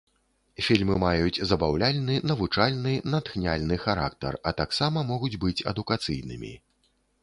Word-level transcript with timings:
Фільмы 0.67 0.95
маюць 1.03 1.43
забаўляльны, 1.51 2.15
навучальны, 2.31 2.95
натхняльны 3.17 3.75
характар, 3.87 4.41
а 4.47 4.59
таксама 4.65 5.09
могуць 5.15 5.35
быць 5.49 5.61
адукацыйнымі. 5.75 6.53